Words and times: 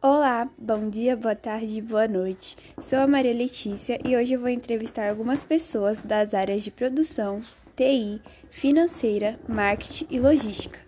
Olá, 0.00 0.48
bom 0.56 0.88
dia, 0.88 1.16
boa 1.16 1.34
tarde, 1.34 1.82
boa 1.82 2.06
noite. 2.06 2.56
Sou 2.78 3.00
a 3.00 3.06
Maria 3.08 3.34
Letícia 3.34 3.98
e 4.04 4.16
hoje 4.16 4.36
vou 4.36 4.48
entrevistar 4.48 5.10
algumas 5.10 5.42
pessoas 5.42 5.98
das 5.98 6.34
áreas 6.34 6.62
de 6.62 6.70
produção, 6.70 7.42
TI, 7.74 8.22
financeira, 8.48 9.40
marketing 9.48 10.06
e 10.08 10.20
logística. 10.20 10.78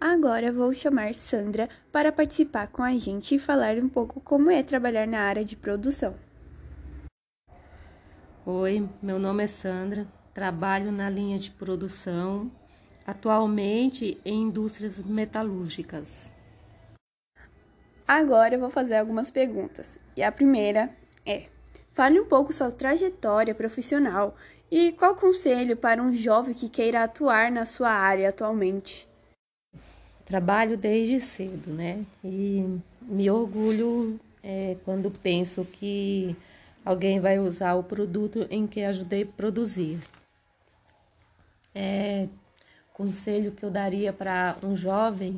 Agora 0.00 0.52
vou 0.52 0.72
chamar 0.72 1.12
Sandra 1.12 1.68
para 1.90 2.12
participar 2.12 2.68
com 2.68 2.84
a 2.84 2.96
gente 2.96 3.34
e 3.34 3.38
falar 3.40 3.78
um 3.78 3.88
pouco 3.88 4.20
como 4.20 4.48
é 4.48 4.62
trabalhar 4.62 5.08
na 5.08 5.22
área 5.22 5.44
de 5.44 5.56
produção. 5.56 6.14
Oi, 8.46 8.88
meu 9.02 9.18
nome 9.18 9.42
é 9.42 9.48
Sandra, 9.48 10.06
trabalho 10.32 10.92
na 10.92 11.10
linha 11.10 11.36
de 11.36 11.50
produção, 11.50 12.48
atualmente 13.04 14.20
em 14.24 14.44
indústrias 14.44 15.02
metalúrgicas. 15.02 16.30
Agora 18.06 18.54
eu 18.54 18.60
vou 18.60 18.70
fazer 18.70 18.96
algumas 18.96 19.30
perguntas. 19.30 19.98
E 20.16 20.22
a 20.22 20.30
primeira 20.30 20.90
é: 21.24 21.44
fale 21.92 22.20
um 22.20 22.26
pouco 22.26 22.52
sua 22.52 22.70
trajetória 22.70 23.54
profissional 23.54 24.36
e 24.70 24.92
qual 24.92 25.16
conselho 25.16 25.76
para 25.76 26.02
um 26.02 26.14
jovem 26.14 26.54
que 26.54 26.68
queira 26.68 27.04
atuar 27.04 27.50
na 27.50 27.64
sua 27.64 27.90
área 27.90 28.28
atualmente? 28.28 29.08
Trabalho 30.24 30.76
desde 30.76 31.20
cedo, 31.20 31.70
né? 31.70 32.04
E 32.24 32.78
me 33.02 33.30
orgulho 33.30 34.18
é, 34.42 34.76
quando 34.84 35.10
penso 35.10 35.64
que 35.64 36.36
alguém 36.84 37.20
vai 37.20 37.38
usar 37.38 37.74
o 37.74 37.82
produto 37.82 38.46
em 38.50 38.66
que 38.66 38.82
ajudei 38.82 39.22
a 39.22 39.26
produzir. 39.26 39.98
É, 41.74 42.28
conselho 42.92 43.52
que 43.52 43.64
eu 43.64 43.70
daria 43.70 44.12
para 44.12 44.56
um 44.62 44.74
jovem 44.74 45.36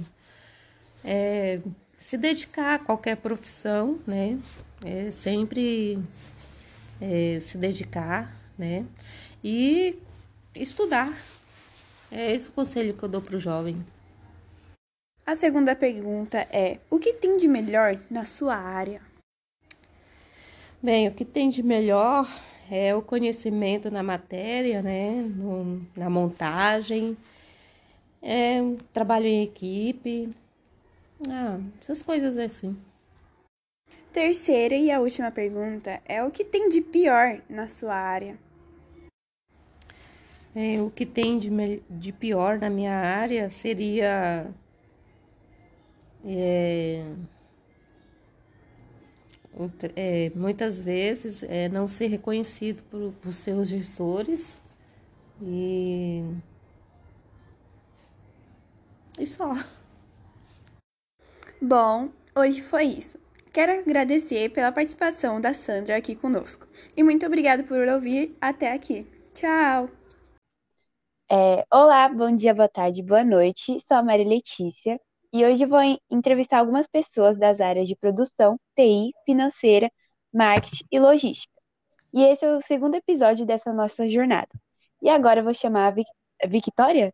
é 1.05 1.61
se 2.09 2.17
dedicar 2.17 2.77
a 2.77 2.79
qualquer 2.79 3.19
profissão, 3.19 4.01
né? 4.07 4.39
É 4.83 5.11
sempre 5.11 6.03
é, 6.99 7.39
se 7.39 7.59
dedicar, 7.59 8.35
né? 8.57 8.87
E 9.45 9.95
estudar. 10.57 11.13
É 12.11 12.35
esse 12.35 12.49
o 12.49 12.53
conselho 12.53 12.95
que 12.95 13.03
eu 13.03 13.11
dou 13.11 13.21
para 13.21 13.37
o 13.37 13.39
jovem. 13.39 13.77
A 15.27 15.37
segunda 15.37 15.77
pergunta 15.77 16.39
é: 16.51 16.79
o 16.89 16.99
que 16.99 17.13
tem 17.13 17.37
de 17.37 17.47
melhor 17.47 18.01
na 18.11 18.25
sua 18.25 18.57
área? 18.57 19.03
Bem, 20.83 21.09
o 21.09 21.13
que 21.13 21.27
tem 21.27 21.51
de 21.51 21.63
melhor 21.63 22.27
é 22.71 22.95
o 22.95 23.03
conhecimento 23.03 23.91
na 23.91 24.03
matéria, 24.03 24.81
né? 24.81 25.11
No, 25.11 25.87
na 25.95 26.09
montagem, 26.09 27.15
é, 28.23 28.61
trabalho 28.95 29.27
em 29.27 29.43
equipe, 29.43 30.31
ah, 31.29 31.59
essas 31.81 32.03
coisas 32.03 32.39
assim. 32.39 32.77
Terceira 34.13 34.75
e 34.75 34.91
a 34.91 35.01
última 35.01 35.31
pergunta 35.31 36.01
é 36.05 36.23
o 36.23 36.31
que 36.31 36.45
tem 36.45 36.69
de 36.69 36.81
pior 36.81 37.41
na 37.49 37.67
sua 37.69 37.95
área? 37.95 38.39
É, 40.55 40.81
o 40.81 40.91
que 40.91 41.07
tem 41.07 41.39
de, 41.39 41.51
de 41.89 42.13
pior 42.13 42.59
na 42.59 42.69
minha 42.69 42.95
área 42.95 43.49
seria 43.49 44.51
é, 46.25 47.05
é, 49.97 50.31
muitas 50.35 50.81
vezes 50.81 51.43
é, 51.43 51.69
não 51.69 51.87
ser 51.87 52.07
reconhecido 52.09 52.83
por, 52.85 53.13
por 53.21 53.33
seus 53.33 53.69
gestores 53.69 54.59
e, 55.43 56.25
e 59.19 59.27
só. 59.27 59.55
Bom, 61.61 62.11
hoje 62.37 62.63
foi 62.63 62.85
isso. 62.85 63.19
Quero 63.53 63.73
agradecer 63.73 64.49
pela 64.51 64.71
participação 64.71 65.41
da 65.41 65.53
Sandra 65.53 65.97
aqui 65.97 66.15
conosco. 66.15 66.69
E 66.97 67.03
muito 67.03 67.27
obrigada 67.27 67.65
por 67.65 67.77
ouvir 67.89 68.37
até 68.41 68.73
aqui. 68.73 69.05
Tchau! 69.35 69.91
É, 71.29 71.65
olá, 71.73 72.09
bom 72.09 72.33
dia, 72.33 72.55
boa 72.55 72.69
tarde, 72.69 73.03
boa 73.03 73.25
noite. 73.25 73.77
Sou 73.89 73.97
a 73.97 74.03
Maria 74.05 74.29
Letícia 74.29 75.01
e 75.33 75.45
hoje 75.45 75.67
vou 75.67 75.81
entrevistar 76.09 76.61
algumas 76.61 76.87
pessoas 76.87 77.37
das 77.37 77.61
áreas 77.61 77.89
de 77.89 77.97
produção, 77.97 78.57
TI, 78.77 79.11
financeira, 79.25 79.91
marketing 80.33 80.85
e 80.93 81.01
logística. 81.01 81.53
E 82.15 82.23
esse 82.23 82.45
é 82.45 82.57
o 82.57 82.63
segundo 82.63 82.95
episódio 82.95 83.45
dessa 83.45 83.73
nossa 83.73 84.07
jornada. 84.07 84.49
E 85.03 85.09
agora 85.09 85.41
eu 85.41 85.45
vou 85.45 85.55
chamar 85.55 85.89
a 85.89 85.91
Vic 85.91 86.09
Victoria? 86.47 87.13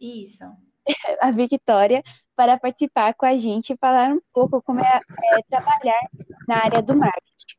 Isso. 0.00 0.44
a 1.20 1.30
Victoria 1.30 2.02
para 2.34 2.58
participar 2.58 3.14
com 3.14 3.26
a 3.26 3.36
gente 3.36 3.72
e 3.72 3.76
falar 3.76 4.10
um 4.10 4.20
pouco 4.32 4.62
como 4.62 4.80
é, 4.80 5.00
é 5.32 5.42
trabalhar 5.48 6.08
na 6.46 6.64
área 6.64 6.82
do 6.82 6.96
marketing. 6.96 7.56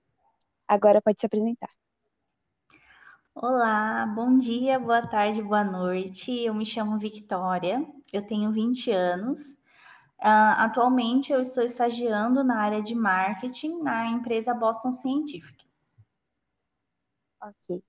Agora 0.68 1.02
pode 1.02 1.20
se 1.20 1.26
apresentar. 1.26 1.70
Olá, 3.36 4.06
bom 4.06 4.34
dia, 4.34 4.80
boa 4.80 5.02
tarde, 5.02 5.42
boa 5.42 5.64
noite. 5.64 6.32
Eu 6.32 6.54
me 6.54 6.66
chamo 6.66 7.00
Victoria, 7.00 7.86
eu 8.12 8.26
tenho 8.26 8.52
20 8.52 8.92
anos. 8.92 9.54
Uh, 10.22 10.54
atualmente 10.58 11.32
eu 11.32 11.40
estou 11.40 11.64
estagiando 11.64 12.44
na 12.44 12.60
área 12.60 12.82
de 12.82 12.94
marketing 12.94 13.82
na 13.82 14.08
empresa 14.08 14.54
Boston 14.54 14.92
Scientific. 14.92 15.66
Ok. 17.42 17.82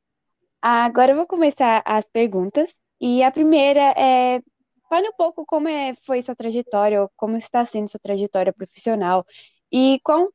Agora 0.62 1.12
eu 1.12 1.16
vou 1.16 1.26
começar 1.26 1.82
as 1.84 2.08
perguntas. 2.08 2.72
E 3.00 3.22
a 3.22 3.32
primeira 3.32 3.94
é 3.96 4.42
Fale 4.90 5.08
um 5.08 5.12
pouco 5.12 5.46
como 5.46 5.68
é, 5.68 5.94
foi 5.94 6.20
sua 6.20 6.34
trajetória, 6.34 7.08
como 7.16 7.36
está 7.36 7.64
sendo 7.64 7.88
sua 7.88 8.00
trajetória 8.00 8.52
profissional 8.52 9.24
e 9.70 10.00
qual 10.02 10.28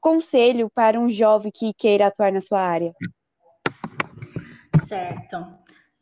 conselho 0.00 0.68
para 0.68 0.98
um 0.98 1.08
jovem 1.08 1.52
que 1.54 1.72
queira 1.72 2.08
atuar 2.08 2.32
na 2.32 2.40
sua 2.40 2.60
área? 2.60 2.92
Certo. 4.84 5.46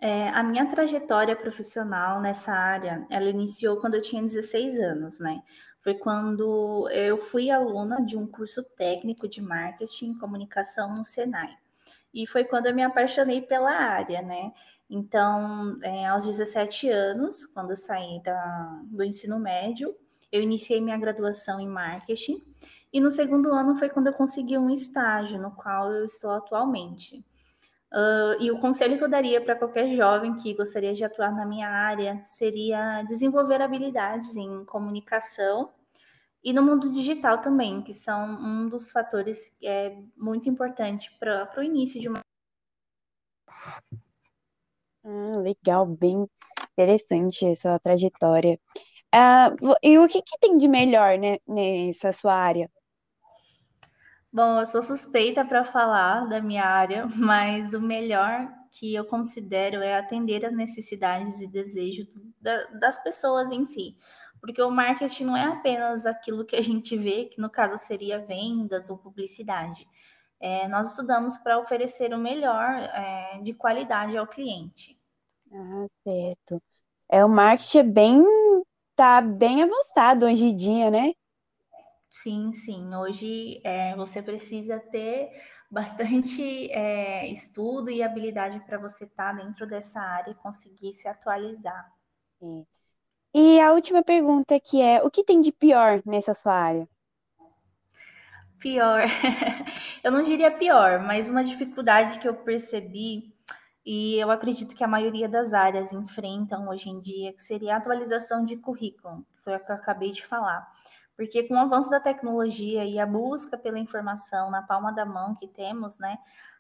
É, 0.01 0.31
a 0.31 0.43
minha 0.43 0.65
trajetória 0.65 1.37
profissional 1.37 2.19
nessa 2.19 2.55
área, 2.55 3.07
ela 3.11 3.29
iniciou 3.29 3.77
quando 3.77 3.95
eu 3.95 4.01
tinha 4.01 4.23
16 4.23 4.81
anos, 4.81 5.21
né? 5.21 5.43
Foi 5.81 5.93
quando 5.93 6.89
eu 6.91 7.19
fui 7.19 7.51
aluna 7.51 8.03
de 8.03 8.17
um 8.17 8.27
curso 8.27 8.63
técnico 8.63 9.29
de 9.29 9.43
marketing 9.43 10.13
e 10.13 10.19
comunicação 10.19 10.97
no 10.97 11.05
Senai. 11.05 11.55
E 12.15 12.27
foi 12.27 12.45
quando 12.45 12.67
eu 12.67 12.75
me 12.75 12.83
apaixonei 12.83 13.43
pela 13.43 13.71
área, 13.71 14.23
né? 14.23 14.51
Então, 14.95 15.79
é, 15.83 16.05
aos 16.05 16.27
17 16.27 16.91
anos, 16.91 17.47
quando 17.47 17.71
eu 17.71 17.77
saí 17.77 18.23
da, 18.23 18.83
do 18.85 19.03
ensino 19.03 19.39
médio, 19.39 19.97
eu 20.31 20.43
iniciei 20.43 20.83
minha 20.83 20.99
graduação 20.99 21.59
em 21.59 21.67
marketing. 21.67 22.45
E 22.93 23.01
no 23.01 23.11
segundo 23.11 23.55
ano 23.55 23.75
foi 23.79 23.89
quando 23.89 24.09
eu 24.09 24.13
consegui 24.13 24.59
um 24.59 24.69
estágio, 24.69 25.41
no 25.41 25.51
qual 25.53 25.91
eu 25.91 26.05
estou 26.05 26.31
atualmente. 26.33 27.25
Uh, 27.91 28.37
e 28.39 28.51
o 28.51 28.61
conselho 28.61 28.99
que 28.99 29.05
eu 29.05 29.09
daria 29.09 29.41
para 29.41 29.57
qualquer 29.57 29.97
jovem 29.97 30.37
que 30.37 30.53
gostaria 30.53 30.93
de 30.93 31.03
atuar 31.05 31.35
na 31.35 31.47
minha 31.47 31.71
área 31.71 32.21
seria 32.23 33.03
desenvolver 33.05 33.63
habilidades 33.63 34.37
em 34.37 34.63
comunicação 34.67 35.71
e 36.45 36.53
no 36.53 36.63
mundo 36.63 36.91
digital 36.91 37.41
também, 37.41 37.81
que 37.81 37.95
são 37.95 38.27
um 38.27 38.67
dos 38.67 38.91
fatores 38.91 39.49
que 39.59 39.67
é 39.67 39.99
muito 40.15 40.51
importante 40.51 41.11
para 41.19 41.51
o 41.57 41.63
início 41.63 41.99
de 41.99 42.11
uma. 42.11 42.21
Ah, 45.05 45.39
legal, 45.39 45.87
bem 45.87 46.27
interessante 46.73 47.47
essa 47.47 47.79
trajetória. 47.81 48.59
Ah, 49.13 49.51
e 49.83 49.99
o 49.99 50.09
que, 50.09 50.23
que 50.23 50.39
tem 50.39 50.57
de 50.59 50.69
melhor 50.69 51.19
né, 51.19 51.39
nessa 51.47 52.13
sua 52.13 52.35
área? 52.35 52.71
Bom, 54.33 54.61
eu 54.61 54.67
sou 54.67 54.81
suspeita 54.83 55.45
para 55.45 55.65
falar 55.65 56.27
da 56.27 56.41
minha 56.41 56.65
área, 56.65 57.07
mas 57.17 57.75
o 57.75 57.81
melhor 57.81 58.49
que 58.73 58.95
eu 58.95 59.05
considero 59.05 59.83
é 59.83 59.99
atender 59.99 60.45
as 60.47 60.53
necessidades 60.55 61.41
e 61.41 61.47
desejos 61.47 62.07
da, 62.41 62.65
das 62.81 63.03
pessoas 63.03 63.53
em 63.53 63.65
si. 63.65 63.97
Porque 64.41 64.63
o 64.63 64.71
marketing 64.71 65.25
não 65.25 65.37
é 65.37 65.45
apenas 65.45 66.07
aquilo 66.07 66.45
que 66.47 66.57
a 66.57 66.63
gente 66.63 66.97
vê, 66.97 67.27
que 67.27 67.41
no 67.41 67.51
caso 67.51 67.77
seria 67.77 68.19
vendas 68.25 68.89
ou 68.89 68.99
publicidade. 68.99 69.87
É, 70.43 70.67
nós 70.67 70.91
estudamos 70.91 71.39
para 71.39 71.57
oferecer 71.57 72.13
o 72.13 72.19
melhor 72.19 72.75
é, 72.75 73.39
de 73.45 73.55
qualidade 73.55 74.17
ao 74.17 74.27
cliente. 74.27 75.01
Ah, 75.53 75.87
certo. 76.03 76.61
É, 77.09 77.25
o 77.25 77.29
marketing 77.29 77.79
é 77.79 77.83
bem, 77.85 78.25
tá 78.97 79.21
bem 79.21 79.63
avançado 79.63 80.27
hoje 80.27 80.47
em 80.47 80.57
dia, 80.57 80.91
né? 80.91 81.13
Sim, 82.11 82.53
sim. 82.53 82.93
Hoje 82.97 83.61
é, 83.63 83.95
você 83.95 84.21
precisa 84.21 84.81
ter 84.81 85.31
bastante 85.71 86.43
é, 86.73 87.31
estudo 87.31 87.89
e 87.89 88.03
habilidade 88.03 88.59
para 88.67 88.79
você 88.79 89.05
estar 89.05 89.37
tá 89.37 89.43
dentro 89.45 89.65
dessa 89.65 90.01
área 90.01 90.33
e 90.33 90.35
conseguir 90.35 90.93
se 90.93 91.07
atualizar. 91.07 91.89
Sim. 92.41 92.67
E 93.33 93.61
a 93.61 93.73
última 93.73 94.03
pergunta 94.03 94.59
que 94.59 94.83
é, 94.83 95.01
o 95.05 95.11
que 95.11 95.23
tem 95.23 95.41
de 95.41 95.53
pior 95.53 96.03
nessa 96.05 96.35
sua 96.35 96.53
área? 96.53 96.89
Pior. 98.63 99.03
eu 100.05 100.13
não 100.13 100.23
diria 100.23 100.49
pior, 100.49 101.01
mas 101.01 101.29
uma 101.29 101.43
dificuldade 101.43 102.21
que 102.21 102.29
eu 102.29 102.35
percebi 102.35 103.35
e 103.85 104.15
eu 104.21 104.31
acredito 104.31 104.77
que 104.77 104.85
a 104.85 104.89
maioria 104.89 105.29
das 105.29 105.53
áreas 105.53 105.93
enfrentam 105.93 106.69
hoje 106.69 106.89
em 106.89 107.01
dia, 107.01 107.33
que 107.33 107.43
seria 107.43 107.75
a 107.75 107.79
atualização 107.79 108.45
de 108.45 108.57
currículo, 108.57 109.27
foi 109.43 109.57
o 109.57 109.59
que 109.61 109.73
eu 109.73 109.75
acabei 109.75 110.13
de 110.13 110.25
falar. 110.25 110.65
Porque 111.17 111.43
com 111.43 111.55
o 111.55 111.59
avanço 111.59 111.91
da 111.91 111.99
tecnologia 111.99 112.85
e 112.85 113.01
a 113.01 113.05
busca 113.05 113.59
pela 113.59 113.81
informação 113.81 114.49
na 114.49 114.63
palma 114.63 114.93
da 114.93 115.05
mão 115.05 115.35
que 115.35 115.49
temos, 115.49 115.99
né, 115.99 116.17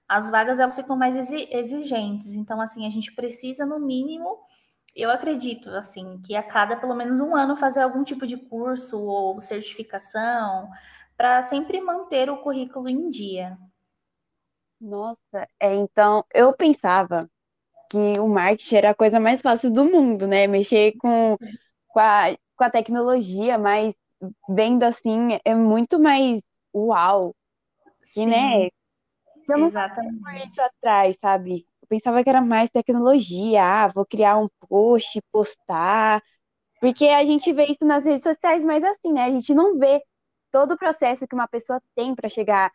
as 0.08 0.28
vagas 0.28 0.58
elas 0.58 0.75
ficam 0.75 0.96
mais 0.96 1.14
exigentes. 1.16 2.34
Então, 2.34 2.60
assim, 2.60 2.84
a 2.84 2.90
gente 2.90 3.14
precisa, 3.14 3.64
no 3.64 3.78
mínimo, 3.78 4.40
eu 4.94 5.10
acredito, 5.10 5.70
assim, 5.70 6.20
que 6.26 6.34
a 6.34 6.43
cada 6.43 6.76
pelo 6.76 6.94
menos 6.94 7.20
um 7.20 7.34
ano 7.34 7.56
fazer 7.56 7.81
algum 7.81 8.02
tipo 8.02 8.26
de 8.26 8.37
curso 8.37 9.00
ou 9.00 9.40
certificação 9.40 10.69
para 11.16 11.42
sempre 11.42 11.80
manter 11.80 12.30
o 12.30 12.38
currículo 12.38 12.88
em 12.88 13.08
dia. 13.10 13.58
Nossa, 14.80 15.48
é, 15.60 15.74
então 15.76 16.24
eu 16.34 16.52
pensava 16.52 17.30
que 17.90 17.98
o 18.20 18.28
marketing 18.28 18.76
era 18.76 18.90
a 18.90 18.94
coisa 18.94 19.20
mais 19.20 19.40
fácil 19.40 19.72
do 19.72 19.84
mundo, 19.84 20.26
né? 20.26 20.46
Mexer 20.46 20.94
com, 20.98 21.36
com, 21.88 22.00
a, 22.00 22.36
com 22.56 22.64
a 22.64 22.70
tecnologia, 22.70 23.58
mas 23.58 23.94
vendo 24.48 24.82
assim, 24.84 25.38
é 25.44 25.54
muito 25.54 25.98
mais 26.00 26.40
uau. 26.74 27.34
Sim, 28.02 28.22
e, 28.22 28.26
né? 28.26 28.66
Eu 29.48 29.58
não 29.58 29.66
Exatamente. 29.66 30.46
isso 30.46 30.62
atrás, 30.62 31.16
sabe? 31.20 31.66
Eu 31.82 31.88
pensava 31.88 32.22
que 32.22 32.30
era 32.30 32.40
mais 32.40 32.70
tecnologia, 32.70 33.62
ah, 33.62 33.88
vou 33.88 34.06
criar 34.06 34.38
um 34.38 34.48
post, 34.68 35.20
postar, 35.30 36.22
porque 36.80 37.06
a 37.08 37.24
gente 37.24 37.52
vê 37.52 37.66
isso 37.66 37.84
nas 37.86 38.04
redes 38.06 38.22
sociais, 38.22 38.64
mas 38.64 38.84
assim, 38.84 39.12
né? 39.12 39.24
A 39.24 39.30
gente 39.30 39.54
não 39.54 39.76
vê 39.76 40.02
todo 40.52 40.72
o 40.72 40.78
processo 40.78 41.26
que 41.26 41.34
uma 41.34 41.49
pessoa 41.49 41.82
tem 41.96 42.14
para 42.14 42.28
chegar 42.28 42.70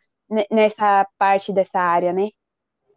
nessa 0.50 1.06
parte 1.16 1.52
dessa 1.52 1.80
área, 1.80 2.12
né? 2.12 2.28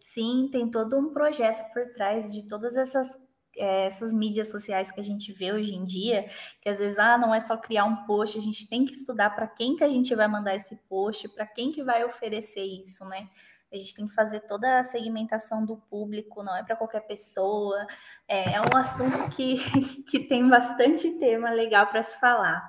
Sim, 0.01 0.49
tem 0.51 0.69
todo 0.69 0.97
um 0.97 1.13
projeto 1.13 1.63
por 1.71 1.93
trás 1.93 2.29
de 2.31 2.47
todas 2.47 2.75
essas 2.75 3.17
é, 3.57 3.87
essas 3.87 4.13
mídias 4.13 4.49
sociais 4.49 4.91
que 4.91 4.99
a 4.99 5.03
gente 5.03 5.33
vê 5.33 5.51
hoje 5.51 5.73
em 5.73 5.83
dia, 5.83 6.25
que 6.61 6.69
às 6.69 6.79
vezes 6.79 6.97
ah, 6.97 7.17
não 7.17 7.35
é 7.35 7.39
só 7.39 7.57
criar 7.57 7.83
um 7.83 8.05
post, 8.05 8.37
a 8.37 8.41
gente 8.41 8.67
tem 8.67 8.85
que 8.85 8.93
estudar 8.93 9.29
para 9.31 9.45
quem 9.45 9.75
que 9.75 9.83
a 9.83 9.89
gente 9.89 10.15
vai 10.15 10.27
mandar 10.27 10.55
esse 10.55 10.75
post, 10.87 11.27
para 11.29 11.45
quem 11.45 11.71
que 11.71 11.83
vai 11.83 12.03
oferecer 12.05 12.63
isso, 12.63 13.03
né? 13.05 13.29
A 13.71 13.77
gente 13.77 13.95
tem 13.95 14.07
que 14.07 14.13
fazer 14.13 14.41
toda 14.41 14.79
a 14.79 14.83
segmentação 14.83 15.65
do 15.65 15.77
público, 15.77 16.43
não 16.43 16.55
é 16.55 16.63
para 16.63 16.75
qualquer 16.75 17.01
pessoa. 17.01 17.87
É, 18.27 18.53
é, 18.53 18.61
um 18.61 18.77
assunto 18.77 19.29
que, 19.35 19.55
que 20.09 20.19
tem 20.19 20.47
bastante 20.47 21.09
tema 21.19 21.49
legal 21.51 21.87
para 21.87 22.03
se 22.03 22.19
falar. 22.19 22.61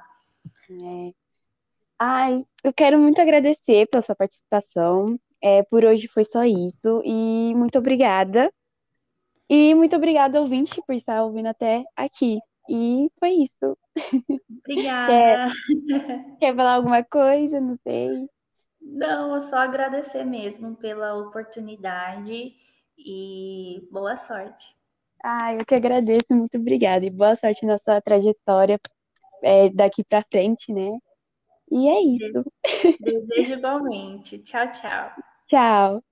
É. 0.70 1.21
Ai, 2.04 2.44
eu 2.64 2.72
quero 2.72 2.98
muito 2.98 3.20
agradecer 3.20 3.86
pela 3.86 4.02
sua 4.02 4.16
participação. 4.16 5.16
É, 5.40 5.62
por 5.62 5.84
hoje 5.84 6.08
foi 6.08 6.24
só 6.24 6.42
isso. 6.42 7.00
E 7.04 7.54
muito 7.54 7.78
obrigada. 7.78 8.52
E 9.48 9.72
muito 9.72 9.94
obrigada, 9.94 10.40
ouvinte, 10.40 10.82
por 10.84 10.96
estar 10.96 11.22
ouvindo 11.22 11.46
até 11.46 11.84
aqui. 11.94 12.40
E 12.68 13.08
foi 13.20 13.44
isso. 13.44 13.78
Obrigada. 14.66 15.06
Quer, 15.06 15.46
quer 16.40 16.56
falar 16.56 16.74
alguma 16.74 17.04
coisa? 17.04 17.60
Não 17.60 17.78
sei. 17.84 18.28
Não, 18.80 19.38
só 19.38 19.58
agradecer 19.58 20.24
mesmo 20.24 20.74
pela 20.74 21.14
oportunidade 21.14 22.52
e 22.98 23.88
boa 23.92 24.16
sorte. 24.16 24.76
Ah, 25.22 25.54
eu 25.54 25.64
que 25.64 25.76
agradeço, 25.76 26.26
muito 26.30 26.58
obrigada. 26.58 27.06
E 27.06 27.10
boa 27.10 27.36
sorte 27.36 27.64
na 27.64 27.78
sua 27.78 28.00
trajetória 28.00 28.80
é, 29.40 29.70
daqui 29.70 30.02
para 30.02 30.24
frente, 30.28 30.72
né? 30.72 30.98
E 31.72 31.88
é 31.88 32.00
isso. 32.02 32.44
Desejo 33.00 33.54
igualmente. 33.54 34.38
Tchau, 34.38 34.70
tchau. 34.70 35.10
Tchau. 35.48 36.04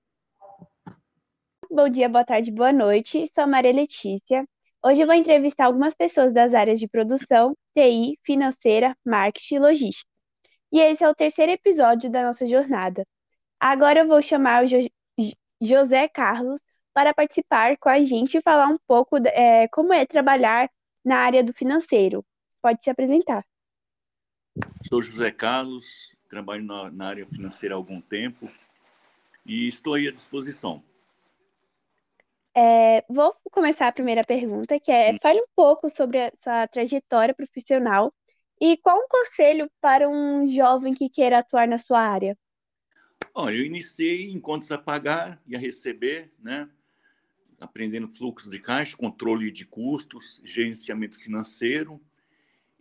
Bom 1.69 1.87
dia, 1.87 2.09
boa 2.09 2.25
tarde, 2.25 2.51
boa 2.51 2.73
noite. 2.73 3.25
Sou 3.33 3.45
a 3.45 3.47
Maria 3.47 3.71
Letícia. 3.71 4.45
Hoje 4.83 5.03
eu 5.03 5.07
vou 5.07 5.15
entrevistar 5.15 5.65
algumas 5.65 5.95
pessoas 5.95 6.33
das 6.33 6.53
áreas 6.53 6.79
de 6.79 6.87
produção, 6.87 7.55
TI, 7.75 8.17
financeira, 8.23 8.97
marketing 9.05 9.55
e 9.55 9.59
logística 9.59 10.11
e 10.71 10.79
esse 10.79 11.03
é 11.03 11.09
o 11.09 11.15
terceiro 11.15 11.51
episódio 11.51 12.09
da 12.09 12.23
nossa 12.23 12.45
jornada. 12.47 13.05
Agora 13.59 13.99
eu 14.01 14.07
vou 14.07 14.21
chamar 14.21 14.63
o 14.63 14.67
jo 14.67 14.79
José 15.61 16.07
Carlos 16.07 16.59
para 16.93 17.13
participar 17.13 17.77
com 17.77 17.89
a 17.89 18.01
gente 18.03 18.37
e 18.37 18.41
falar 18.41 18.67
um 18.67 18.77
pouco 18.87 19.17
é, 19.27 19.67
como 19.69 19.93
é 19.93 20.05
trabalhar 20.05 20.69
na 21.05 21.17
área 21.19 21.43
do 21.43 21.53
financeiro. 21.53 22.25
Pode 22.61 22.83
se 22.83 22.89
apresentar. 22.89 23.45
Sou 24.81 25.01
José 25.01 25.31
Carlos, 25.31 26.15
trabalho 26.29 26.63
na, 26.63 26.91
na 26.91 27.07
área 27.07 27.25
financeira 27.25 27.75
há 27.75 27.77
algum 27.77 28.01
tempo 28.01 28.49
e 29.45 29.67
estou 29.67 29.93
aí 29.93 30.07
à 30.07 30.11
disposição. 30.11 30.83
É, 32.55 33.05
vou 33.09 33.33
começar 33.51 33.87
a 33.87 33.91
primeira 33.93 34.23
pergunta, 34.23 34.79
que 34.79 34.91
é, 34.91 35.17
fale 35.21 35.39
um 35.39 35.47
pouco 35.55 35.89
sobre 35.89 36.21
a 36.21 36.31
sua 36.35 36.67
trajetória 36.67 37.33
profissional 37.33 38.13
e 38.59 38.77
qual 38.77 38.99
um 38.99 39.07
conselho 39.07 39.71
para 39.79 40.09
um 40.09 40.45
jovem 40.45 40.93
que 40.93 41.09
queira 41.09 41.39
atuar 41.39 41.67
na 41.67 41.77
sua 41.77 41.99
área? 41.99 42.37
Bom, 43.33 43.49
eu 43.49 43.65
iniciei 43.65 44.29
em 44.29 44.39
contas 44.39 44.71
a 44.71 44.77
pagar 44.77 45.41
e 45.47 45.55
a 45.55 45.59
receber, 45.59 46.31
né? 46.37 46.69
aprendendo 47.61 48.07
fluxo 48.09 48.49
de 48.49 48.59
caixa, 48.59 48.97
controle 48.97 49.51
de 49.51 49.65
custos, 49.65 50.41
gerenciamento 50.43 51.17
financeiro. 51.17 52.01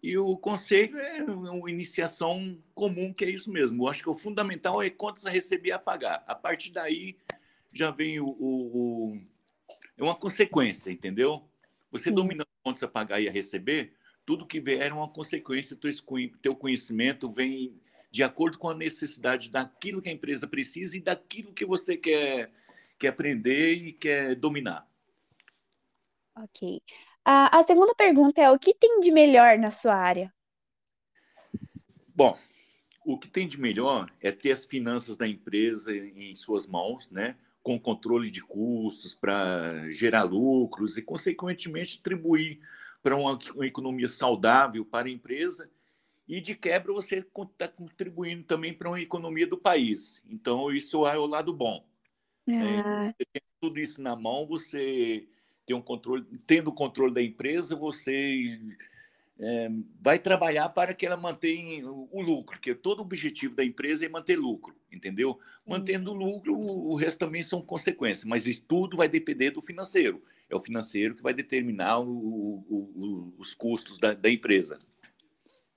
E 0.02 0.16
o 0.16 0.36
conselho 0.36 0.98
é 0.98 1.22
uma 1.22 1.70
iniciação 1.70 2.58
comum, 2.74 3.12
que 3.12 3.24
é 3.24 3.30
isso 3.30 3.50
mesmo. 3.50 3.84
Eu 3.84 3.88
acho 3.88 4.02
que 4.02 4.08
o 4.08 4.14
fundamental 4.14 4.82
é 4.82 4.88
contas 4.88 5.26
a 5.26 5.30
receber 5.30 5.68
e 5.68 5.72
a 5.72 5.78
pagar. 5.78 6.24
A 6.26 6.34
partir 6.34 6.70
daí 6.72 7.16
já 7.72 7.90
vem 7.90 8.18
o, 8.18 8.26
o, 8.26 9.12
o 9.12 9.20
é 9.98 10.02
uma 10.02 10.14
consequência, 10.14 10.90
entendeu? 10.90 11.46
Você 11.90 12.10
dominando 12.10 12.48
contas 12.62 12.82
a 12.82 12.88
pagar 12.88 13.20
e 13.20 13.28
a 13.28 13.32
receber, 13.32 13.92
tudo 14.24 14.46
que 14.46 14.60
vier 14.60 14.90
é 14.90 14.92
uma 14.92 15.08
consequência, 15.08 15.76
do 15.76 15.88
teu 16.40 16.56
conhecimento 16.56 17.30
vem 17.30 17.78
de 18.10 18.22
acordo 18.22 18.58
com 18.58 18.68
a 18.68 18.74
necessidade 18.74 19.50
daquilo 19.50 20.00
que 20.00 20.08
a 20.08 20.12
empresa 20.12 20.46
precisa 20.46 20.96
e 20.96 21.00
daquilo 21.00 21.52
que 21.52 21.64
você 21.64 21.96
quer, 21.96 22.50
quer 22.98 23.08
aprender 23.08 23.74
e 23.74 23.92
quer 23.92 24.34
dominar. 24.34 24.88
Ok. 26.36 26.80
A, 27.32 27.60
a 27.60 27.62
segunda 27.62 27.94
pergunta 27.94 28.42
é: 28.42 28.50
o 28.50 28.58
que 28.58 28.74
tem 28.74 28.98
de 28.98 29.12
melhor 29.12 29.56
na 29.56 29.70
sua 29.70 29.94
área? 29.94 30.34
Bom, 32.12 32.36
o 33.06 33.16
que 33.16 33.28
tem 33.28 33.46
de 33.46 33.60
melhor 33.60 34.12
é 34.20 34.32
ter 34.32 34.50
as 34.50 34.64
finanças 34.64 35.16
da 35.16 35.28
empresa 35.28 35.94
em 35.94 36.34
suas 36.34 36.66
mãos, 36.66 37.08
né? 37.08 37.36
com 37.62 37.78
controle 37.78 38.28
de 38.30 38.42
custos 38.42 39.14
para 39.14 39.88
gerar 39.90 40.24
lucros 40.24 40.98
e, 40.98 41.02
consequentemente, 41.02 42.00
atribuir 42.00 42.58
para 43.00 43.14
uma, 43.14 43.38
uma 43.54 43.66
economia 43.66 44.08
saudável 44.08 44.84
para 44.84 45.06
a 45.06 45.12
empresa 45.12 45.70
e 46.26 46.40
de 46.40 46.56
quebra 46.56 46.92
você 46.92 47.18
está 47.18 47.68
contribuindo 47.68 48.42
também 48.42 48.72
para 48.72 48.88
uma 48.88 49.00
economia 49.00 49.46
do 49.46 49.56
país. 49.56 50.20
Então 50.28 50.72
isso 50.72 51.06
é 51.06 51.16
o 51.16 51.26
lado 51.26 51.52
bom. 51.52 51.86
É. 52.48 53.12
Você 53.12 53.24
tem 53.32 53.42
tudo 53.60 53.78
isso 53.78 54.02
na 54.02 54.16
mão, 54.16 54.46
você 54.48 55.28
tem 55.70 55.76
um 55.76 55.82
controle, 55.82 56.26
tendo 56.46 56.68
o 56.68 56.74
controle 56.74 57.14
da 57.14 57.22
empresa, 57.22 57.76
você 57.76 58.58
é, 59.38 59.70
vai 60.00 60.18
trabalhar 60.18 60.68
para 60.70 60.92
que 60.92 61.06
ela 61.06 61.16
mantenha 61.16 61.88
o 61.88 62.20
lucro, 62.20 62.56
porque 62.56 62.74
todo 62.74 62.98
o 62.98 63.02
objetivo 63.02 63.54
da 63.54 63.64
empresa 63.64 64.04
é 64.04 64.08
manter 64.08 64.38
lucro, 64.38 64.74
entendeu? 64.92 65.38
Mantendo 65.64 66.10
o 66.10 66.14
lucro, 66.14 66.54
o 66.54 66.94
resto 66.96 67.18
também 67.18 67.42
são 67.42 67.62
consequências, 67.62 68.24
mas 68.24 68.46
isso 68.46 68.64
tudo 68.66 68.96
vai 68.96 69.08
depender 69.08 69.50
do 69.50 69.62
financeiro 69.62 70.22
é 70.50 70.56
o 70.56 70.60
financeiro 70.60 71.14
que 71.14 71.22
vai 71.22 71.32
determinar 71.32 72.00
o, 72.00 72.08
o, 72.08 72.74
o, 72.96 73.34
os 73.38 73.54
custos 73.54 73.98
da, 73.98 74.12
da 74.12 74.28
empresa. 74.28 74.78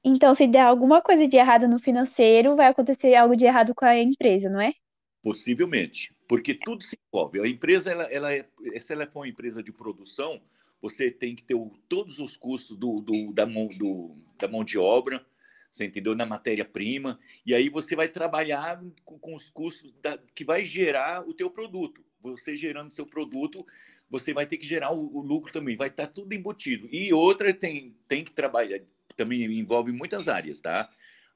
Então, 0.04 0.34
se 0.34 0.48
der 0.48 0.62
alguma 0.62 1.02
coisa 1.02 1.28
de 1.28 1.38
errado 1.38 1.68
no 1.68 1.80
financeiro, 1.80 2.56
vai 2.56 2.68
acontecer 2.68 3.16
algo 3.16 3.38
de 3.38 3.46
errado 3.46 3.74
com 3.74 3.86
a 3.86 3.98
empresa, 3.98 4.50
não 4.50 4.60
é? 4.60 4.74
Possivelmente, 5.22 6.13
porque 6.28 6.54
tudo 6.54 6.84
se 6.84 6.98
envolve. 7.08 7.40
A 7.40 7.48
empresa, 7.48 7.92
ela, 7.92 8.04
ela 8.06 8.34
é, 8.34 8.46
se 8.80 8.94
ela 8.94 9.08
for 9.08 9.22
uma 9.22 9.28
empresa 9.28 9.62
de 9.62 9.72
produção, 9.72 10.42
você 10.82 11.10
tem 11.10 11.36
que 11.36 11.44
ter 11.44 11.56
o, 11.56 11.72
todos 11.88 12.20
os 12.20 12.36
custos 12.36 12.78
do, 12.78 13.00
do, 13.00 13.32
da, 13.34 13.46
mão, 13.46 13.68
do, 13.68 14.16
da 14.38 14.48
mão 14.48 14.64
de 14.64 14.78
obra, 14.78 15.26
você 15.72 15.86
entendeu? 15.86 16.16
Na 16.16 16.26
matéria-prima, 16.26 17.20
e 17.46 17.54
aí 17.54 17.70
você 17.70 17.96
vai 17.96 18.08
trabalhar 18.08 18.84
com, 19.04 19.18
com 19.18 19.34
os 19.34 19.50
custos 19.50 19.94
da, 20.02 20.18
que 20.36 20.44
vai 20.44 20.64
gerar 20.64 21.28
o 21.28 21.34
teu 21.34 21.50
produto. 21.50 22.04
Você 22.22 22.56
gerando 22.56 22.90
seu 22.90 23.06
produto, 23.06 23.66
você 24.10 24.34
vai 24.34 24.46
ter 24.46 24.58
que 24.58 24.66
gerar 24.66 24.92
o, 24.92 25.18
o 25.18 25.22
lucro 25.22 25.52
também, 25.52 25.76
vai 25.76 25.88
estar 25.88 26.06
tá 26.06 26.12
tudo 26.12 26.34
embutido. 26.34 26.88
E 26.92 27.12
outra 27.14 27.54
tem, 27.54 27.96
tem 28.08 28.24
que 28.24 28.32
trabalhar, 28.32 28.80
também 29.16 29.44
envolve 29.44 29.92
muitas 29.92 30.28
áreas, 30.28 30.62
tá? 30.62 30.90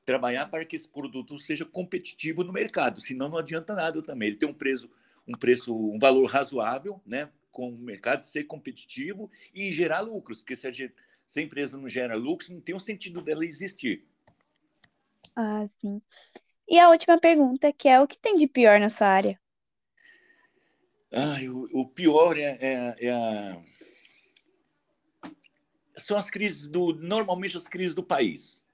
Trabalhar 0.07 0.45
para 0.45 0.63
que 0.63 0.73
esse 0.73 0.87
produto 0.87 1.37
seja 1.37 1.65
competitivo 1.65 2.41
no 2.41 2.53
mercado, 2.53 3.01
senão 3.01 3.27
não 3.27 3.37
adianta 3.37 3.75
nada 3.75 4.01
também. 4.01 4.29
Ele 4.29 4.37
tem 4.37 4.47
um 4.47 4.53
preço, 4.53 4.89
um 5.27 5.33
preço, 5.33 5.75
um 5.75 5.99
valor 5.99 6.23
razoável, 6.29 7.01
né? 7.05 7.29
Com 7.51 7.71
o 7.71 7.77
mercado 7.77 8.23
ser 8.23 8.45
competitivo 8.45 9.29
e 9.53 9.69
gerar 9.69 9.99
lucros, 9.99 10.39
porque 10.39 10.55
se 10.55 10.65
a, 10.65 10.71
se 10.71 11.39
a 11.41 11.43
empresa 11.43 11.77
não 11.77 11.89
gera 11.89 12.15
lucros, 12.15 12.49
não 12.49 12.61
tem 12.61 12.73
um 12.73 12.79
sentido 12.79 13.21
dela 13.21 13.43
existir. 13.43 14.07
Ah, 15.35 15.65
sim. 15.75 16.01
E 16.69 16.79
a 16.79 16.89
última 16.89 17.19
pergunta, 17.19 17.73
que 17.73 17.89
é 17.89 17.99
o 17.99 18.07
que 18.07 18.17
tem 18.17 18.37
de 18.37 18.47
pior 18.47 18.79
na 18.79 18.87
sua 18.87 19.07
área? 19.07 19.37
Ah, 21.11 21.35
o, 21.49 21.81
o, 21.81 21.85
pior 21.85 22.37
é, 22.37 22.57
é, 22.61 22.95
é 23.07 23.11
a... 23.11 23.61
são 25.97 26.17
as 26.17 26.29
crises 26.29 26.69
do 26.69 26.93
normalmente 26.93 27.57
as 27.57 27.67
crises 27.67 27.93
do 27.93 28.03
país. 28.03 28.65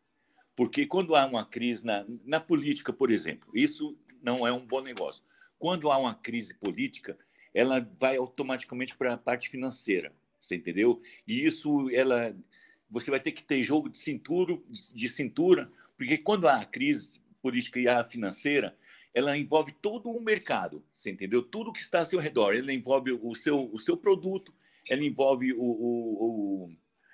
Porque 0.55 0.85
quando 0.85 1.15
há 1.15 1.25
uma 1.25 1.45
crise 1.45 1.85
na, 1.85 2.05
na 2.23 2.39
política, 2.39 2.93
por 2.93 3.11
exemplo, 3.11 3.49
isso 3.55 3.97
não 4.21 4.45
é 4.47 4.51
um 4.51 4.65
bom 4.65 4.81
negócio. 4.81 5.23
Quando 5.57 5.91
há 5.91 5.97
uma 5.97 6.13
crise 6.13 6.53
política, 6.53 7.17
ela 7.53 7.79
vai 7.99 8.17
automaticamente 8.17 8.95
para 8.95 9.13
a 9.13 9.17
parte 9.17 9.49
financeira, 9.49 10.13
você 10.39 10.55
entendeu? 10.55 11.01
E 11.27 11.45
isso, 11.45 11.89
ela, 11.91 12.35
você 12.89 13.09
vai 13.09 13.19
ter 13.19 13.31
que 13.31 13.43
ter 13.43 13.63
jogo 13.63 13.89
de 13.89 13.97
cintura, 13.97 14.57
de 14.69 15.09
cintura, 15.09 15.71
porque 15.97 16.17
quando 16.17 16.47
há 16.47 16.63
crise 16.65 17.21
política 17.41 17.79
e 17.79 18.09
financeira, 18.09 18.75
ela 19.13 19.37
envolve 19.37 19.71
todo 19.71 20.09
o 20.09 20.21
mercado, 20.21 20.83
você 20.91 21.11
entendeu? 21.11 21.43
Tudo 21.43 21.71
que 21.71 21.79
está 21.79 21.99
ao 21.99 22.05
seu 22.05 22.19
redor, 22.19 22.55
ela 22.55 22.73
envolve 22.73 23.11
o 23.11 23.35
seu, 23.35 23.69
o 23.71 23.77
seu 23.77 23.95
produto, 23.95 24.53
ela 24.89 25.03
envolve 25.03 25.53
o, 25.53 25.61
o, 25.61 26.65
o 26.65 26.71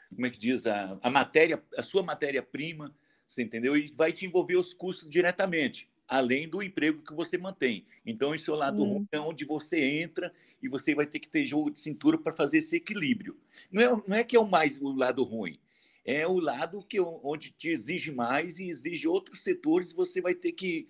como 0.09 0.25
é 0.25 0.29
que 0.29 0.39
diz 0.39 0.65
a, 0.65 0.97
a 1.01 1.09
matéria, 1.09 1.61
a 1.77 1.83
sua 1.83 2.01
matéria 2.01 2.41
prima, 2.41 2.95
você 3.29 3.43
entendeu? 3.43 3.77
E 3.77 3.89
vai 3.95 4.11
te 4.11 4.25
envolver 4.25 4.57
os 4.57 4.73
custos 4.73 5.07
diretamente 5.07 5.89
além 6.09 6.49
do 6.49 6.63
emprego 6.63 7.03
que 7.03 7.13
você 7.13 7.37
mantém. 7.37 7.85
Então, 8.03 8.33
esse 8.33 8.49
é 8.49 8.53
o 8.53 8.55
lado 8.55 8.83
hum. 8.83 8.93
ruim, 8.93 9.07
é 9.11 9.19
onde 9.19 9.45
você 9.45 9.79
entra 9.79 10.33
e 10.61 10.67
você 10.67 10.95
vai 10.95 11.05
ter 11.05 11.19
que 11.19 11.29
ter 11.29 11.45
jogo 11.45 11.69
de 11.69 11.79
cintura 11.79 12.17
para 12.17 12.33
fazer 12.33 12.57
esse 12.57 12.75
equilíbrio. 12.75 13.37
Não 13.71 13.81
é, 13.81 14.03
não 14.07 14.17
é 14.17 14.23
que 14.23 14.35
é 14.35 14.39
o 14.39 14.49
mais 14.49 14.81
o 14.81 14.91
lado 14.91 15.23
ruim, 15.23 15.59
é 16.03 16.25
o 16.27 16.39
lado 16.39 16.81
que 16.81 16.99
onde 16.99 17.51
te 17.51 17.69
exige 17.69 18.11
mais 18.11 18.59
e 18.59 18.67
exige 18.67 19.07
outros 19.07 19.43
setores, 19.43 19.93
você 19.93 20.19
vai 20.19 20.33
ter 20.33 20.53
que, 20.53 20.89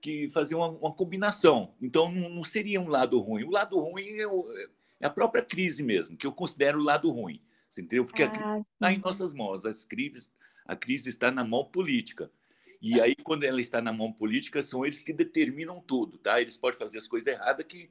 que 0.00 0.28
fazer 0.30 0.56
uma, 0.56 0.68
uma 0.68 0.92
combinação. 0.92 1.72
Então, 1.80 2.10
não, 2.10 2.28
não, 2.28 2.44
seria 2.44 2.80
um 2.80 2.88
lado 2.88 3.20
ruim. 3.20 3.44
O 3.44 3.50
lado 3.50 3.78
ruim 3.78 4.18
é, 4.18 4.26
o, 4.26 4.44
é, 5.00 5.06
a 5.06 5.10
própria 5.10 5.44
crise 5.44 5.84
mesmo, 5.84 6.16
que 6.16 6.26
eu 6.26 6.32
considero 6.32 6.80
o 6.80 6.84
lado 6.84 7.08
ruim. 7.10 7.40
Você 7.70 7.82
entendeu? 7.82 8.04
Porque 8.04 8.24
ah, 8.24 8.26
a 8.26 8.30
crise 8.30 8.64
está 8.72 8.92
em 8.92 8.98
nossas 8.98 9.32
mãos, 9.32 9.64
as 9.64 9.84
crises, 9.84 10.32
a 10.66 10.76
crise 10.76 11.08
está 11.08 11.30
na 11.30 11.44
mão 11.44 11.64
política. 11.64 12.30
E 12.80 13.00
aí, 13.00 13.14
quando 13.16 13.44
ela 13.44 13.60
está 13.60 13.80
na 13.80 13.92
mão 13.92 14.12
política, 14.12 14.60
são 14.62 14.84
eles 14.84 15.02
que 15.02 15.12
determinam 15.12 15.80
tudo, 15.80 16.18
tá? 16.18 16.40
Eles 16.40 16.56
podem 16.56 16.78
fazer 16.78 16.98
as 16.98 17.08
coisas 17.08 17.26
erradas 17.26 17.64
que 17.66 17.90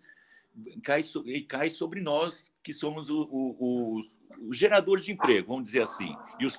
cai, 0.84 1.02
e 1.26 1.42
cai 1.42 1.70
sobre 1.70 2.02
nós, 2.02 2.54
que 2.64 2.74
somos 2.74 3.10
os, 3.10 3.28
os, 3.30 4.58
geradores 4.58 5.06
de 5.06 5.12
emprego, 5.12 5.50
vamos 5.50 5.64
dizer 5.64 5.82
assim, 5.82 6.16
e 6.40 6.46
os 6.46 6.58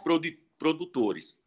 produtores. 0.59 1.41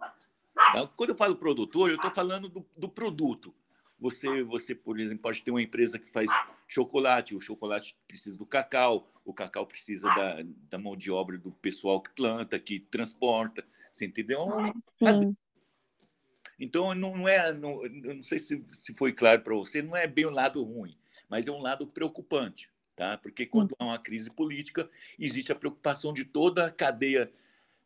Tá? 0.55 0.87
Quando 0.95 1.11
eu 1.11 1.15
falo 1.15 1.35
produtor, 1.35 1.89
eu 1.89 1.95
estou 1.95 2.11
falando 2.11 2.49
do, 2.49 2.65
do 2.75 2.89
produto. 2.89 3.53
Você, 3.99 4.43
você, 4.43 4.73
por 4.73 4.99
exemplo, 4.99 5.23
pode 5.23 5.43
ter 5.43 5.51
uma 5.51 5.61
empresa 5.61 5.99
que 5.99 6.09
faz 6.09 6.29
chocolate, 6.67 7.35
o 7.35 7.41
chocolate 7.41 7.97
precisa 8.07 8.37
do 8.37 8.45
cacau, 8.45 9.11
o 9.25 9.33
cacau 9.33 9.65
precisa 9.65 10.07
da, 10.15 10.37
da 10.69 10.77
mão 10.77 10.95
de 10.95 11.11
obra 11.11 11.37
do 11.37 11.51
pessoal 11.51 12.01
que 12.01 12.11
planta, 12.11 12.57
que 12.57 12.79
transporta, 12.79 13.65
você 13.91 14.05
entendeu? 14.05 14.47
Sim. 15.03 15.35
Então, 16.59 16.93
não 16.93 17.27
é, 17.27 17.53
não, 17.53 17.81
não 17.83 18.21
sei 18.21 18.37
se, 18.37 18.63
se 18.69 18.93
foi 18.93 19.13
claro 19.13 19.41
para 19.41 19.55
você, 19.55 19.81
não 19.81 19.95
é 19.95 20.05
bem 20.05 20.25
o 20.25 20.29
lado 20.29 20.61
ruim, 20.61 20.97
mas 21.29 21.47
é 21.47 21.51
um 21.51 21.61
lado 21.61 21.87
preocupante, 21.87 22.69
tá? 22.95 23.17
Porque 23.17 23.45
quando 23.45 23.75
há 23.79 23.85
uma 23.85 23.99
crise 23.99 24.29
política, 24.29 24.89
existe 25.17 25.51
a 25.51 25.55
preocupação 25.55 26.11
de 26.11 26.25
toda 26.25 26.65
a 26.65 26.71
cadeia, 26.71 27.31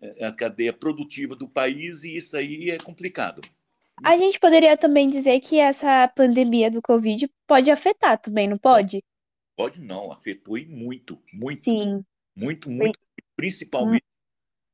eh, 0.02 0.26
a 0.26 0.34
cadeia 0.34 0.74
produtiva 0.74 1.36
do 1.36 1.48
país 1.48 2.04
e 2.04 2.16
isso 2.16 2.36
aí 2.36 2.72
é 2.72 2.78
complicado. 2.80 3.42
A 4.04 4.18
gente 4.18 4.40
poderia 4.40 4.76
também 4.76 5.08
dizer 5.08 5.40
que 5.40 5.60
essa 5.60 6.08
pandemia 6.08 6.72
do 6.72 6.82
Covid 6.82 7.30
pode 7.46 7.70
afetar 7.70 8.20
também, 8.20 8.48
não 8.48 8.58
pode? 8.58 9.04
Pode 9.56 9.82
não, 9.82 10.12
afetou 10.12 10.58
e 10.58 10.66
muito, 10.66 11.22
muito. 11.32 11.66
Sim. 11.66 12.04
Muito, 12.36 12.72
muito, 12.72 12.98
principalmente 13.36 14.04